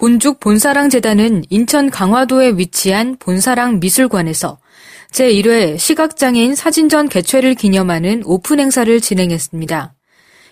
[0.00, 4.58] 본죽 본사랑재단은 인천 강화도에 위치한 본사랑 미술관에서
[5.12, 9.92] 제1회 시각장애인 사진전 개최를 기념하는 오픈 행사를 진행했습니다.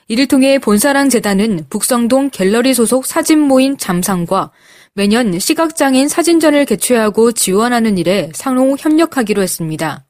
[0.09, 4.51] 이를 통해 본사랑재단은 북성동 갤러리 소속 사진 모임 잠상과
[4.93, 10.05] 매년 시각장애인 사진전을 개최하고 지원하는 일에 상호 협력하기로 했습니다.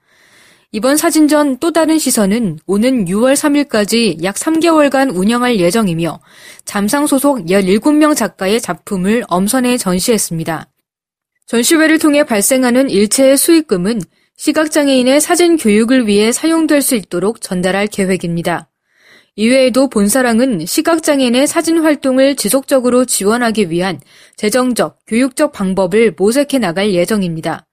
[0.70, 6.20] 이번 사진전 또 다른 시선은 오는 6월 3일까지 약 3개월간 운영할 예정이며
[6.66, 10.68] 잠상 소속 17명 작가의 작품을 엄선해 전시했습니다.
[11.46, 14.02] 전시회를 통해 발생하는 일체의 수익금은
[14.36, 18.68] 시각장애인의 사진 교육을 위해 사용될 수 있도록 전달할 계획입니다.
[19.36, 24.00] 이외에도 본사랑은 시각장애인의 사진 활동을 지속적으로 지원하기 위한
[24.36, 27.66] 재정적, 교육적 방법을 모색해 나갈 예정입니다.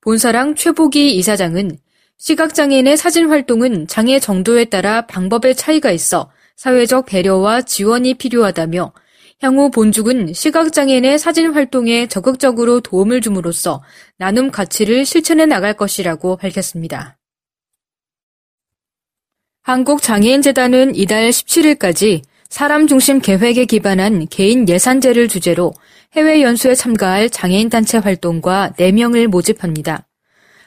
[0.00, 1.76] 본사랑 최보기 이사장은
[2.18, 8.92] 시각장애인의 사진 활동은 장애 정도에 따라 방법의 차이가 있어 사회적 배려와 지원이 필요하다며
[9.40, 13.84] 향후 본죽은 시각장애인의 사진 활동에 적극적으로 도움을 줌으로써
[14.16, 17.18] 나눔 가치를 실천해 나갈 것이라고 밝혔습니다.
[19.62, 25.72] 한국장애인재단은 이달 17일까지 사람 중심 계획에 기반한 개인 예산제를 주제로
[26.14, 30.07] 해외 연수에 참가할 장애인 단체 활동과 4명을 모집합니다.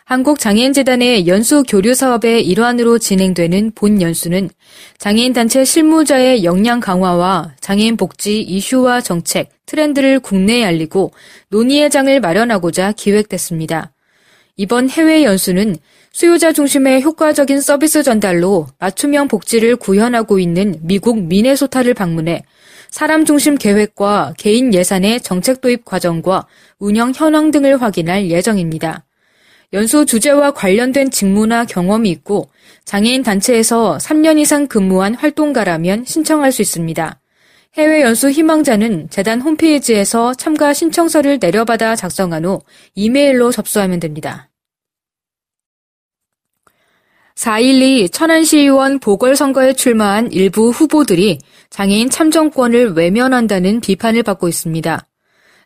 [0.05, 4.49] 한국장애인재단의 연수 교류 사업의 일환으로 진행되는 본 연수는
[4.97, 11.11] 장애인 단체 실무자의 역량 강화와 장애인 복지 이슈와 정책, 트렌드를 국내에 알리고
[11.49, 13.91] 논의의 장을 마련하고자 기획됐습니다.
[14.57, 15.77] 이번 해외 연수는
[16.11, 22.43] 수요자 중심의 효과적인 서비스 전달로 맞춤형 복지를 구현하고 있는 미국 미네소타를 방문해
[22.89, 26.47] 사람 중심 계획과 개인 예산의 정책 도입 과정과
[26.79, 29.05] 운영 현황 등을 확인할 예정입니다.
[29.73, 32.49] 연수 주제와 관련된 직무나 경험이 있고
[32.83, 37.19] 장애인 단체에서 3년 이상 근무한 활동가라면 신청할 수 있습니다.
[37.75, 42.61] 해외 연수 희망자는 재단 홈페이지에서 참가 신청서를 내려받아 작성한 후
[42.95, 44.49] 이메일로 접수하면 됩니다.
[47.35, 51.39] 4.12 천안시의원 보궐선거에 출마한 일부 후보들이
[51.69, 55.07] 장애인 참정권을 외면한다는 비판을 받고 있습니다.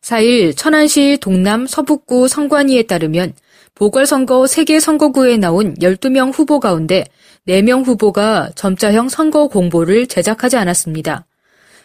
[0.01, 3.33] 4일 천안시 동남 서북구 선관위에 따르면
[3.75, 7.03] 보궐선거 3개 선거구에 나온 12명 후보 가운데
[7.46, 11.25] 4명 후보가 점자형 선거 공보를 제작하지 않았습니다.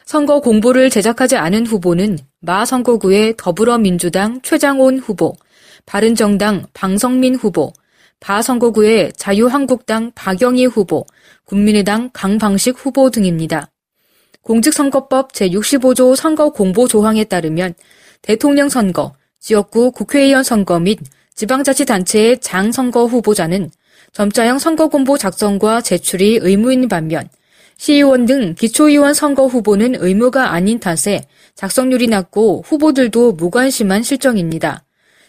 [0.07, 5.35] 선거 공보를 제작하지 않은 후보는 마 선거구의 더불어민주당 최장온 후보,
[5.85, 7.73] 바른정당 방성민 후보,
[8.21, 11.05] 바 선거구의 자유한국당 박영희 후보,
[11.45, 13.69] 국민의당 강방식 후보 등입니다.
[14.43, 17.75] 공직선거법 제65조 선거 공보 조항에 따르면
[18.23, 21.01] 대통령 선거, 지역구 국회의원 선거 및
[21.35, 23.71] 지방자치단체의 장 선거 후보자는
[24.13, 27.29] 점자형 선거공보 작성과 제출이 의무인 반면
[27.77, 31.23] 시의원 등 기초의원 선거 후보는 의무가 아닌 탓에
[31.55, 34.85] 작성률이 낮고 후보들도 무관심한 실정입니다.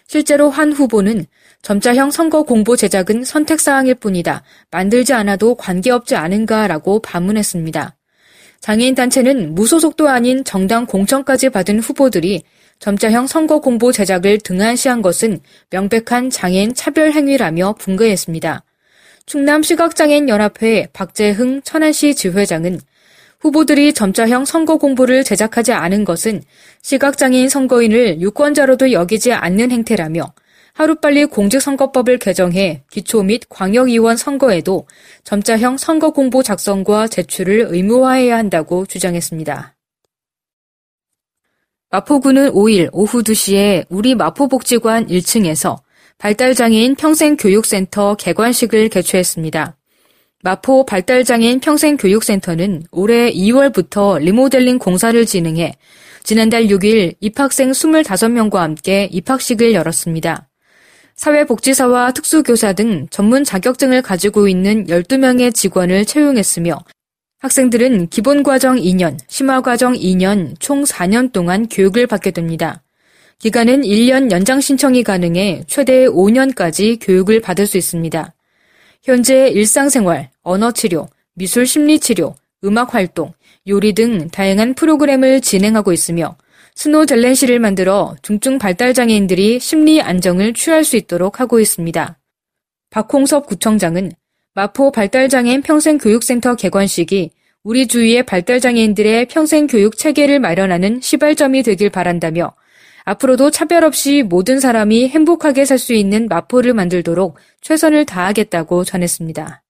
[0.08, 1.26] 실제로 한 후보는
[1.62, 4.44] 점자형 선거 공보 제작은 선택사항일 뿐이다.
[4.70, 7.96] 만들지 않아도 관계없지 않은가라고 반문했습니다.
[8.60, 12.44] 장애인 단체는 무소속도 아닌 정당 공천까지 받은 후보들이
[12.82, 18.64] 점자형 선거 공보 제작을 등한시한 것은 명백한 장애인 차별 행위라며 분거했습니다.
[19.28, 22.80] 충남 시각장애인 연합회 박재흥 천안시 지회장은
[23.40, 26.42] 후보들이 점자형 선거 공보를 제작하지 않은 것은
[26.82, 30.34] 시각장애인 선거인을 유권자로도 여기지 않는 행태라며
[30.74, 34.88] 하루빨리 공직선거법을 개정해 기초 및 광역의원 선거에도
[35.24, 39.76] 점자형 선거 공보 작성과 제출을 의무화해야 한다고 주장했습니다.
[41.94, 45.80] 마포구는 5일 오후 2시에 우리 마포복지관 1층에서
[46.20, 49.76] 발달장애인 평생교육센터 개관식을 개최했습니다.
[50.42, 55.74] 마포 발달장애인 평생교육센터는 올해 2월부터 리모델링 공사를 진행해
[56.24, 60.48] 지난달 6일 입학생 25명과 함께 입학식을 열었습니다.
[61.16, 66.78] 사회복지사와 특수교사 등 전문 자격증을 가지고 있는 12명의 직원을 채용했으며
[67.42, 72.84] 학생들은 기본과정 2년, 심화과정 2년, 총 4년 동안 교육을 받게 됩니다.
[73.40, 78.32] 기간은 1년 연장 신청이 가능해 최대 5년까지 교육을 받을 수 있습니다.
[79.02, 83.34] 현재 일상생활, 언어치료, 미술심리치료, 음악활동,
[83.68, 86.38] 요리 등 다양한 프로그램을 진행하고 있으며
[86.76, 92.20] 스노 젤렌시를 만들어 중증 발달장애인들이 심리 안정을 취할 수 있도록 하고 있습니다.
[92.92, 94.12] 박홍섭 구청장은
[94.54, 97.32] 마포 발달장애인 평생교육센터 개관식이
[97.64, 102.54] 우리 주위의 발달장애인들의 평생교육 체계를 마련하는 시발점이 되길 바란다며
[103.06, 109.64] 앞으로도 차별 없이 모든 사람이 행복하게 살 수 있는 마포를 만들도록 최선을 다하겠다고 전했습니다.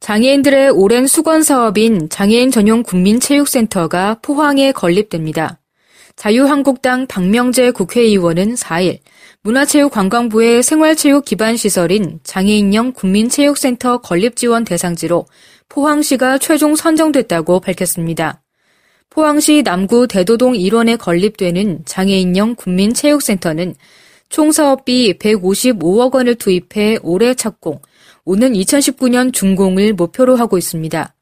[0.00, 5.60] 장애인들의 오랜 수건 사업인 장애인 전용 국민체육센터가 포항에 건립됩니다.
[6.16, 8.98] 자유한국당 박명재 국회의원은 4일
[9.44, 15.26] 문화체육관광부의 생활체육 기반 시설인 장애인형 국민체육센터 건립 지원 대상지로
[15.68, 18.40] 포항시가 최종 선정됐다고 밝혔습니다.
[19.10, 23.74] 포항시 남구 대도동 1원에 건립되는 장애인형 국민체육센터는
[24.28, 27.80] 총 사업비 155억 원을 투입해 올해 착공,
[28.24, 31.14] 오는 2019년 준공을 목표로 하고 있습니다.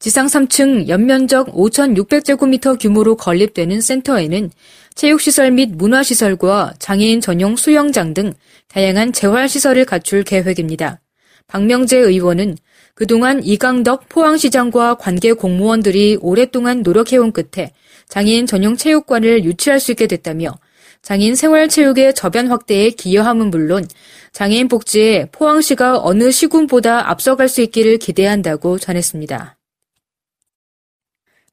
[0.00, 4.50] 지상 3층 연면적 5,600제곱미터 규모로 건립되는 센터에는
[4.94, 8.32] 체육시설 및 문화시설과 장애인 전용 수영장 등
[8.68, 11.02] 다양한 재활시설을 갖출 계획입니다.
[11.48, 12.56] 박명재 의원은
[12.94, 17.74] 그동안 이강덕 포항시장과 관계 공무원들이 오랫동안 노력해온 끝에
[18.08, 20.54] 장애인 전용 체육관을 유치할 수 있게 됐다며
[21.02, 23.86] 장애인 생활체육의 저변 확대에 기여함은 물론
[24.32, 29.59] 장애인 복지에 포항시가 어느 시군보다 앞서갈 수 있기를 기대한다고 전했습니다.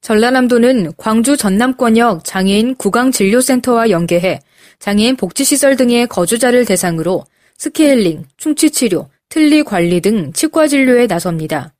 [0.00, 4.40] 전라남도는 광주 전남권역 장애인 구강진료센터와 연계해
[4.78, 7.24] 장애인 복지시설 등의 거주자를 대상으로
[7.58, 11.74] 스케일링, 충치치료, 틀니 관리 등 치과 진료에 나섭니다.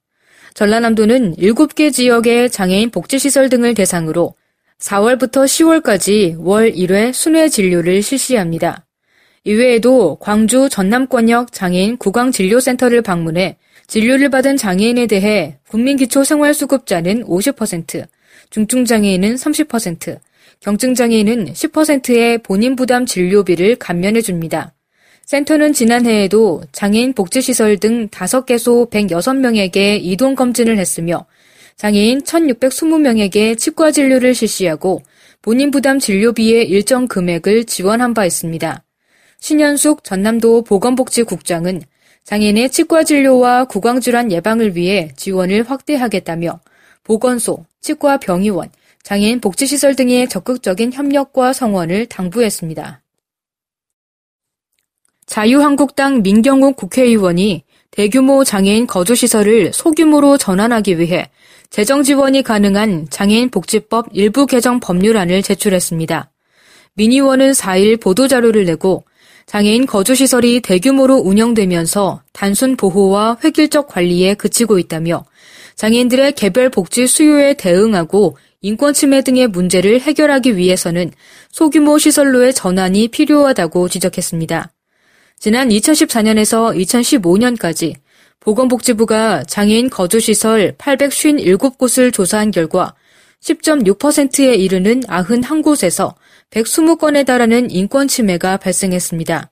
[0.54, 4.34] 전라남도는 7개 지역의 장애인 복지시설 등을 대상으로
[4.80, 8.84] 4월부터 10월까지 월 1회 순회 진료를 실시합니다.
[9.44, 13.56] 이외에도 광주 전남권역 장애인 구강진료센터를 방문해
[13.88, 18.06] 진료를 받은 장애인에 대해 국민기초생활수급자는 50%,
[18.50, 20.19] 중증장애인은 30%,
[20.61, 24.75] 경증장애인은 10%의 본인 부담 진료비를 감면해 줍니다.
[25.25, 31.25] 센터는 지난해에도 장애인 복지시설 등 5개소 106명에게 이동검진을 했으며
[31.76, 35.02] 장애인 1620명에게 치과 진료를 실시하고
[35.40, 38.85] 본인 부담 진료비의 일정 금액을 지원한 바 있습니다.
[39.40, 41.82] 신현숙 전남도 보건복지국장은
[42.28, 46.60] 장애인의 치과 진료와 구강질환 예방을 위해 지원을 확대하겠다며
[47.02, 48.69] 보건소, 치과 병의원,
[49.02, 53.00] 장애인 복지시설 등의 적극적인 협력과 성원을 당부했습니다.
[55.25, 61.30] 자유한국당 민경욱 국회의원이 대규모 장애인 거주시설을 소규모로 전환하기 위해
[61.70, 66.30] 재정 지원이 가능한 장애인 복지법 일부 개정 법률안을 제출했습니다.
[66.92, 69.04] 민 의원은 4일 보도자료를 내고
[69.48, 75.24] 장애인 거주시설이 대규모로 운영되면서 단순 보호와 획일적 관리에 그치고 있다며
[75.74, 81.12] 장애인들의 개별 복지 수요에 대응하고 인권 침해 등의 문제를 해결하기 위해서는
[81.50, 84.70] 소규모 시설로의 전환이 필요하다고 지적했습니다.
[85.38, 87.94] 지난 2014년에서 2015년까지
[88.40, 92.94] 보건복지부가 장애인 거주시설 857곳을 조사한 결과
[93.42, 96.14] 10.6%에 이르는 91곳에서
[96.50, 99.50] 120건에 달하는 인권 침해가 발생했습니다.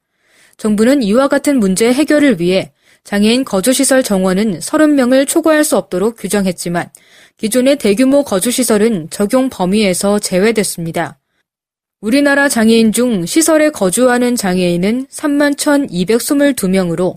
[0.56, 2.72] 정부는 이와 같은 문제 해결을 위해
[3.04, 6.90] 장애인 거주시설 정원은 30명을 초과할 수 없도록 규정했지만
[7.36, 11.18] 기존의 대규모 거주시설은 적용 범위에서 제외됐습니다.
[12.00, 17.14] 우리나라 장애인 중 시설에 거주하는 장애인은 3만 1,222명으로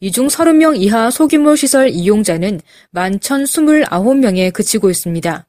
[0.00, 2.60] 이 중 30명 이하 소규모 시설 이용자는
[2.94, 5.46] 1만 1,029명에 그치고 있습니다.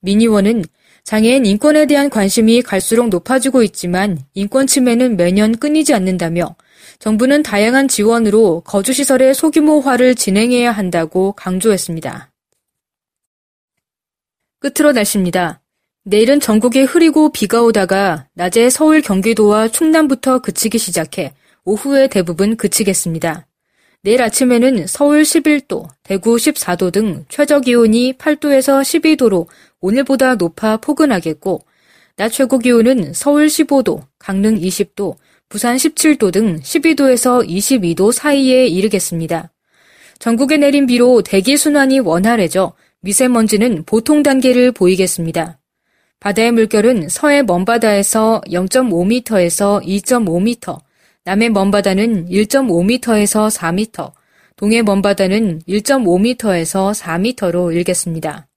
[0.00, 0.64] 미니원은
[1.08, 6.54] 장애인 인권에 대한 관심이 갈수록 높아지고 있지만 인권 침해는 매년 끊이지 않는다며
[6.98, 12.30] 정부는 다양한 지원으로 거주시설의 소규모화를 진행해야 한다고 강조했습니다.
[14.60, 15.62] 끝으로 날씨입니다.
[16.04, 21.32] 내일은 전국에 흐리고 비가 오다가 낮에 서울 경기도와 충남부터 그치기 시작해
[21.64, 23.46] 오후에 대부분 그치겠습니다.
[24.02, 29.48] 내일 아침에는 서울 11도, 대구 14도 등 최저 기온이 8도에서 12도로
[29.80, 31.64] 오늘보다 높아 포근하겠고,
[32.16, 35.16] 낮 최고 기온은 서울 15도, 강릉 20도,
[35.48, 39.50] 부산 17도 등 12도에서 22도 사이에 이르겠습니다.
[40.18, 45.58] 전국에 내린 비로 대기 순환이 원활해져 미세먼지는 보통 단계를 보이겠습니다.
[46.20, 50.80] 바다의 물결은 서해 먼바다에서 0.5m에서 2.5m,
[51.24, 54.12] 남해 먼바다는 1.5m에서 4m,
[54.56, 58.47] 동해 먼바다는 1.5m에서 4m로 일겠습니다.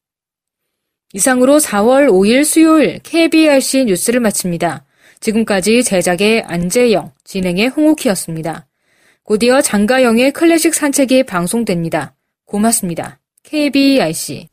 [1.14, 4.86] 이상으로 4월 5일 수요일 KBRC 뉴스를 마칩니다.
[5.20, 8.68] 지금까지 제작의 안재영, 진행의 홍옥희였습니다.
[9.24, 12.16] 곧이어 장가영의 클래식 산책이 방송됩니다.
[12.46, 13.20] 고맙습니다.
[13.44, 14.48] KBRC